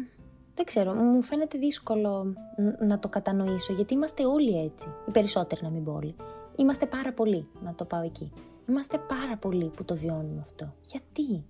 [0.55, 2.23] Δεν ξέρω, μου φαίνεται δύσκολο
[2.57, 4.87] ν- να το κατανοήσω, γιατί είμαστε όλοι έτσι.
[5.07, 6.15] Οι περισσότεροι να μην πω όλοι.
[6.55, 8.31] Είμαστε πάρα πολλοί, να το πάω εκεί.
[8.69, 10.73] Είμαστε πάρα πολλοί που το βιώνουμε αυτό.
[10.81, 11.43] Γιατί;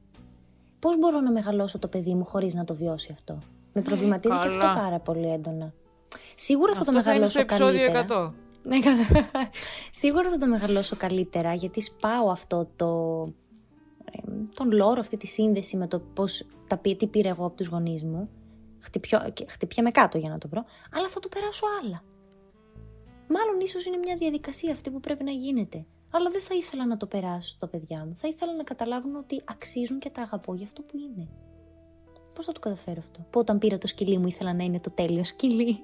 [0.85, 3.39] Πώς μπορώ να μεγαλώσω το παιδί μου χωρίς να το βιώσει αυτό;
[3.73, 4.73] Με προβληματίζει και αυτό καλά.
[4.73, 5.73] πάρα πολύ έντονα.
[6.35, 8.29] Σίγουρα θα το Αυτό θα είναι μεγαλώσω στο επεισόδιο καλύτερα.
[8.29, 8.33] 100.
[8.63, 9.29] Ναι, κατά-
[9.91, 12.87] Σίγουρα θα το μεγαλώσω καλύτερα γιατί σπάω αυτό το.
[14.11, 17.55] ε, τον λόρο, αυτή τη σύνδεση με το πώς τα, πή- τι πήρα εγώ από
[17.55, 18.29] τους γονείς μου.
[18.79, 22.01] Χτυπιώ, και χτυπιέμαι κάτω για να το βρω, αλλά θα το περάσω άλλα.
[23.27, 25.85] Μάλλον ίσως είναι μια διαδικασία αυτή που πρέπει να γίνεται.
[26.15, 28.15] Αλλά δεν θα ήθελα να το περάσω στα παιδιά μου.
[28.15, 31.27] Θα ήθελα να καταλάβουν ότι αξίζουν και τα αγαπώ για αυτό που είναι.
[32.33, 34.91] Πώς θα το καταφέρω αυτό; Που όταν πήρα το σκυλί μου ήθελα να είναι το
[34.91, 35.79] τέλειο σκυλί.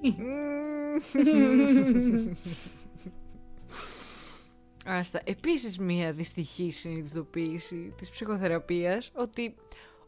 [4.86, 5.20] Άστα.
[5.24, 9.54] Επίσης μία δυστυχή συνειδητοποίηση της ψυχοθεραπείας ότι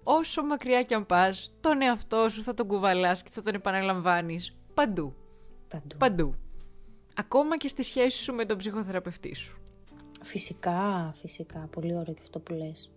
[0.02, 4.56] όσο μακριά κι αν πας, τον εαυτό σου θα τον κουβαλάς και θα τον επαναλαμβάνεις
[4.74, 5.14] παντού.
[5.68, 5.96] Παντού.
[5.96, 6.34] Παντού.
[7.14, 9.63] Ακόμα και στη σχέση σου με τον ψυχοθεραπευτή σου.
[10.24, 11.68] Φυσικά, φυσικά.
[11.70, 12.90] Πολύ ωραίο και αυτό που λες.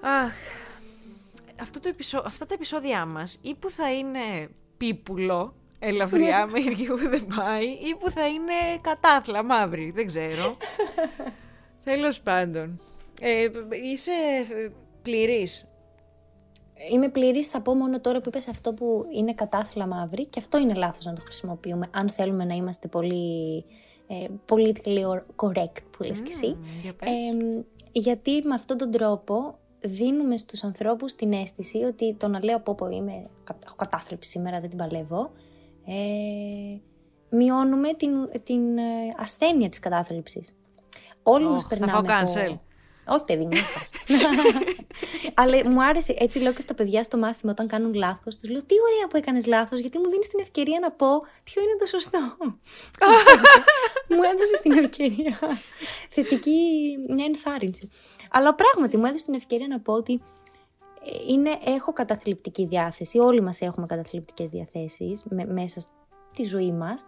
[0.00, 0.34] Αχ,
[1.60, 2.22] αυτό το επεισο...
[2.26, 7.64] αυτά τα επεισόδια μας ή που θα είναι πίπουλο, ελαφριά με ήρκη που δεν πάει,
[7.64, 10.56] ή που θα είναι κατάθλα, μαύρη, δεν ξέρω.
[11.84, 12.80] Τέλος πάντων.
[13.20, 13.48] Ε,
[13.84, 14.12] είσαι
[14.50, 14.70] ε,
[15.02, 15.66] πληρής.
[16.92, 20.58] Είμαι πλήρης, θα πω μόνο τώρα που είπες αυτό που είναι κατάθλα μαύρη και αυτό
[20.58, 23.64] είναι λάθος να το χρησιμοποιούμε αν θέλουμε να είμαστε πολύ
[24.06, 26.46] ε, politically correct που λες και εσύ.
[26.46, 27.08] Μμμ, για πες.
[27.08, 32.60] Ε, γιατί με αυτόν τον τρόπο δίνουμε στους ανθρώπους την αίσθηση ότι το να λέω
[32.60, 33.30] πω πω είμαι,
[33.64, 35.30] έχω κατάθλιψη σήμερα, δεν την παλεύω,
[35.86, 36.78] ε,
[37.36, 38.10] μειώνουμε την,
[38.42, 38.82] την ε,
[39.16, 40.54] ασθένεια της κατάθλιψης.
[41.22, 42.60] Όλοι Ωχ, μας θα περνάμε φάω από...
[43.06, 43.14] cancel.
[43.14, 43.88] Όχι παιδί μου, δεν φας.
[45.34, 48.62] Αλλά μου άρεσε, έτσι λέω και στα παιδιά στο μάθημα όταν κάνουν λάθος, τους λέω
[48.64, 51.06] τι ωραία που έκανες λάθος γιατί μου δίνεις την ευκαιρία να πω
[51.44, 52.18] ποιο είναι το σωστό.
[54.08, 55.38] μου έδωσες την ευκαιρία.
[56.10, 56.58] Θετική
[57.08, 57.90] μια ενθάρρυνση.
[58.30, 60.22] Αλλά πράγματι μου έδωσες την ευκαιρία να πω ότι
[61.04, 63.18] ε, είναι, έχω καταθλιπτική διάθεση.
[63.18, 67.04] Όλοι μας έχουμε καταθλιπτικές διαθέσεις με- μέσα στη ζωή μας.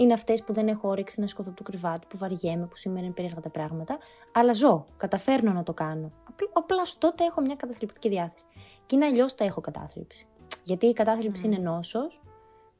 [0.00, 3.04] Είναι αυτές που δεν έχω όρεξη να σηκωθώ από το κρεβάτι, που βαριέμαι, που σήμερα
[3.04, 3.98] είναι περίεργα τα πράγματα.
[4.32, 6.12] Αλλά ζω, καταφέρνω να το κάνω.
[6.28, 8.44] Απλ- Απλά τότε έχω μια καταθλιπτική διάθεση.
[8.86, 10.26] Και είναι αλλιώς το έχω κατάθλιψη.
[10.62, 12.20] Γιατί η κατάθλιψη είναι νόσος.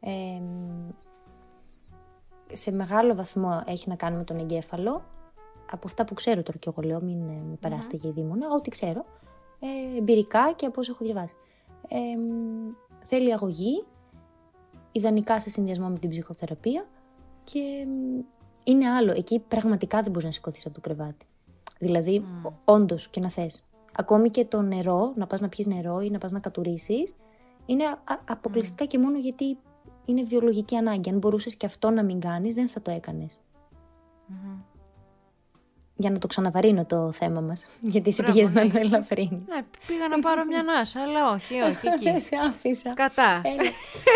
[0.00, 0.40] Ε,
[2.52, 5.02] σε μεγάλο βαθμό έχει να κάνει με τον εγκέφαλο.
[5.70, 8.70] Από αυτά που ξέρω τώρα και εγώ λέω, μην ε, με περάσετε για δίμονα, ό,τι
[8.70, 9.04] ξέρω.
[9.60, 11.34] Ε, εμπειρικά και από όσο έχω διαβάσει.
[11.88, 12.70] Ε, μ,
[13.04, 13.84] θέλει αγωγή,
[14.92, 16.84] ιδανικά σε συνδυασμό με την ψυχοθεραπεία
[17.52, 18.20] και μ,
[18.64, 19.12] είναι άλλο.
[19.12, 21.26] Εκεί πραγματικά δεν μπορείς να σηκωθείς από το κρεβάτι.
[21.78, 22.52] Δηλαδή, mm.
[22.64, 23.68] όντως και να θες.
[23.96, 27.14] Ακόμη και το νερό, να πας να πιεις νερό ή να πας να κατουρίσεις,
[27.66, 29.58] είναι α- α- αποκλειστικά και μόνο γιατί
[30.04, 31.10] είναι βιολογική ανάγκη.
[31.10, 33.40] Αν μπορούσες και αυτό να μην κάνεις, δεν θα το έκανες.
[36.00, 37.66] Για να το ξαναβαρύνω το θέμα μας.
[37.80, 39.42] Γιατί εσύ Μπράβο, πήγες ναι, να το γιατί- ελαφρύνει.
[39.48, 42.04] Ναι, πήγα να πάρω μια ανάσα, αλλά όχι, όχι, εκεί.
[42.04, 42.90] Δεν σε άφησα.
[42.90, 43.40] Σκατά.
[43.44, 43.70] Έλα.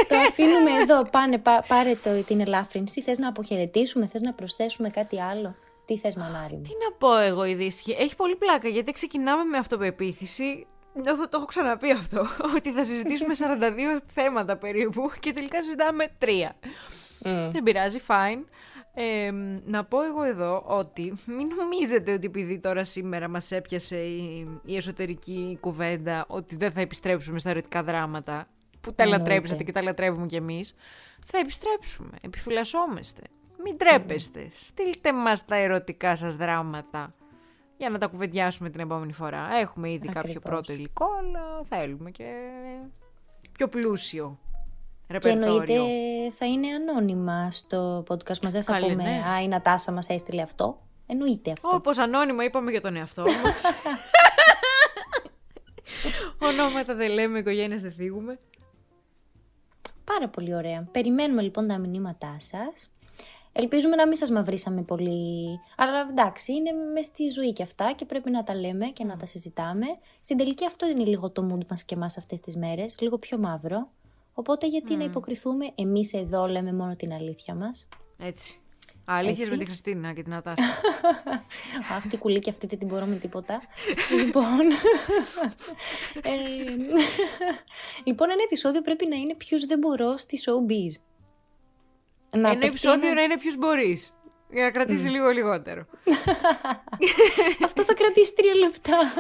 [0.09, 1.05] το αφήνουμε εδώ.
[1.05, 3.01] Πάνε, πά- πάρε το, την ελάφρυνση.
[3.03, 5.55] Θες να αποχαιρετήσουμε, θες να προσθέσουμε κάτι άλλο.
[5.87, 7.97] Τι θες, μανάρι μου; Τι να πω εγώ η δύστιχη.
[7.99, 10.67] Έχει πολύ πλάκα γιατί ξεκινάμε με αυτοπεποίθηση.
[11.03, 12.27] Νιώθω, το έχω ξαναπεί αυτό.
[12.57, 13.35] Ότι θα συζητήσουμε
[13.99, 16.53] 42 θέματα περίπου και τελικά συζητάμε τρία.
[17.53, 18.45] Δεν πειράζει, fine.
[18.97, 19.31] Ε,
[19.65, 24.77] να πω εγώ εδώ ότι μην νομίζετε ότι επειδή τώρα σήμερα μας έπιασε η, η
[24.77, 28.47] εσωτερική κουβέντα ότι δεν θα επιστρέψουμε στα ερωτικά δράματα
[28.81, 29.25] που τα Εννοείται.
[29.25, 30.75] λατρέψατε και τα λατρεύουμε κι εμείς
[31.25, 33.23] θα επιστρέψουμε, επιφυλασσόμαστε
[33.65, 37.15] μην τρέπεστε, στείλτε μας τα ερωτικά σας δράματα
[37.77, 40.43] για να τα κουβεντιάσουμε την επόμενη φορά έχουμε ήδη κάποιο Ακριβώς.
[40.51, 42.33] πρώτο υλικό αλλά θέλουμε και
[43.53, 44.39] πιο πλούσιο
[45.07, 48.53] Και ρεπερτόριο εννοείται θα είναι ανώνυμα στο podcast μας.
[48.53, 49.23] Δεν θα Καλή, πούμε ναι.
[49.29, 50.79] «Α, η Νατάσα μας έστειλε αυτό».
[51.07, 51.69] Εννοείται αυτό.
[51.73, 53.63] Όπως ανώνυμα είπαμε για τον εαυτό μας.
[56.49, 58.39] Ονόματα δεν λέμε, οικογένειες δεν θίγουμε.
[60.05, 60.89] Πάρα πολύ ωραία.
[60.93, 62.91] Περιμένουμε λοιπόν τα μηνύματά σας.
[63.53, 65.61] Ελπίζουμε να μην σας μαυρίσαμε πολύ.
[65.77, 69.17] Αλλά εντάξει, είναι μες στη ζωή και αυτά και πρέπει να τα λέμε και να
[69.17, 69.87] τα συζητάμε.
[70.21, 72.97] Στην τελική αυτό είναι λίγο το mood μας και εμάς αυτές τις μέρες.
[73.01, 73.89] Λίγο πιο μαύρο.
[74.35, 77.89] Οπότε γιατί να υποκριθούμε, εμείς εδώ λέμε μόνο την αλήθεια μας.
[78.19, 78.59] Έτσι.
[79.05, 80.63] Αλήθειες με τη Χριστίνα και την Ατάσα.
[81.97, 83.61] Αχ, τι κουλή και αυτή δεν την μπορώ με τίποτα.
[84.25, 84.61] λοιπόν,
[86.23, 86.31] ε,
[88.05, 91.01] λοιπόν, ένα επεισόδιο πρέπει να είναι ποιους δεν μπορώ στη showbiz.
[92.31, 94.15] Να Ένα απευθύνω- επεισόδιο να είναι ποιους μπορείς.
[94.51, 95.87] Για να κρατήσει λίγο λιγότερο.
[97.65, 98.97] Αυτό θα κρατήσει τρία λεπτά.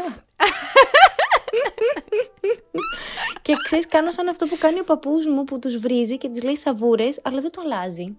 [3.42, 6.42] και ξέρεις, κάνω σαν αυτό που κάνει ο παππούς μου που τους βρίζει και τις
[6.42, 8.16] λέει σαβούρες, αλλά δεν το αλλάζει.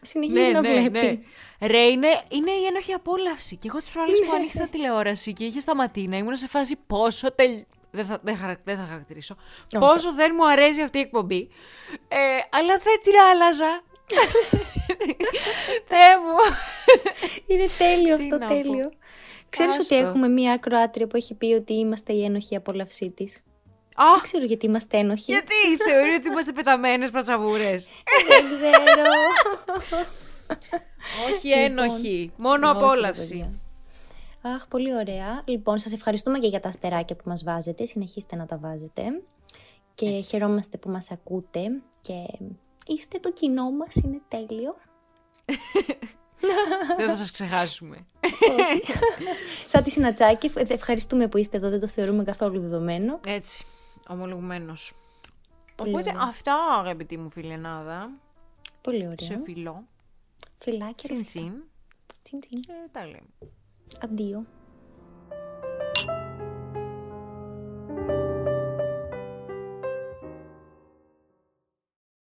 [0.00, 1.26] Συνεχίζει να βλέπει.
[1.60, 3.56] Ρε, είναι, είναι η ένοχη απόλαυση.
[3.56, 4.26] Και εγώ τις προάλλες Ναι.
[4.26, 7.64] που άνοιξα τηλεόραση και είχε σταματήνα, ήμουν σε φάση πόσο τελ...
[7.90, 9.36] Δεν θα, δεν, χαρα- δεν θα χαρακτηρίσω.
[9.78, 11.48] Πόσο δεν μου αρέσει αυτή η εκπομπή.
[12.08, 12.16] Ε,
[12.50, 13.82] αλλά δεν την άλλαζα.
[15.90, 16.36] Θεέ μου.
[17.46, 18.54] Είναι τέλειο Τι αυτό, να πω.
[18.54, 18.90] τέλειο.
[19.50, 20.06] Ξέρεις ότι Άστο.
[20.08, 23.36] έχουμε μία ακροάτρια που έχει πει ότι είμαστε η ένοχη απόλαυσή της;
[23.94, 25.32] Α, Δεν ξέρω γιατί είμαστε ένοχοι.
[25.32, 25.54] γιατί;
[25.88, 27.88] Θεωρεί ότι είμαστε πεταμένες πατσαβούρες.
[28.28, 29.10] Δεν ξέρω.
[31.34, 32.32] Όχι ένοχοι.
[32.36, 33.28] Μόνο Όχι, ρε απόλαυση.
[33.28, 33.50] παιδιά.
[34.54, 35.42] Αχ, πολύ ωραία.
[35.44, 37.84] Λοιπόν, σας ευχαριστούμε και για τα αστεράκια που μας βάζετε.
[37.86, 39.02] Συνεχίστε να τα βάζετε.
[39.94, 41.60] Και χαιρόμαστε που μας ακούτε.
[42.00, 42.14] Και
[42.86, 44.76] είστε το κοινό μας, είναι τέλειο.
[46.96, 47.96] δεν θα σας ξεχάσουμε.
[49.66, 53.20] Σαν τη Συνατσάκη, ε, ευχαριστούμε που είστε εδώ, δεν το θεωρούμε καθόλου δεδομένο.
[53.26, 53.64] Έτσι,
[54.08, 54.94] ομολογουμένος.
[55.76, 56.22] Πολύ Οπότε ωραία.
[56.28, 58.10] αυτά αγαπητή μου φιλενάδα,
[58.80, 59.16] Πολύ ωραία.
[59.20, 59.84] σε φιλό,
[60.58, 61.10] Φιλάκια.
[61.14, 61.50] ρε τσιν φιλά.
[61.50, 61.62] τσιν
[62.22, 62.60] Τσιν τσιν.
[62.60, 63.28] και τα λέμε.
[64.02, 64.46] Αντίο.